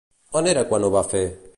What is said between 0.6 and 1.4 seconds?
quan ho va fer?